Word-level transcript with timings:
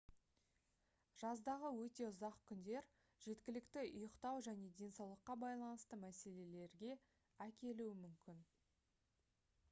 жаздағы 1.23 1.67
өте 1.81 2.05
ұзақ 2.05 2.37
күндер 2.51 2.87
жеткілікті 3.25 3.83
ұйықтау 3.99 4.41
және 4.47 4.69
денсаулыққа 4.79 5.35
байланысты 5.43 5.99
мәселелерге 6.05 6.95
әкелуі 7.47 7.93
мүмкін 8.01 8.41